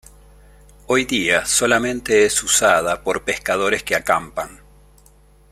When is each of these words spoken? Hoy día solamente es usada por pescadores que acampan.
Hoy 0.87 1.05
día 1.05 1.45
solamente 1.45 2.25
es 2.25 2.41
usada 2.41 3.03
por 3.03 3.23
pescadores 3.23 3.83
que 3.83 3.93
acampan. 3.95 4.59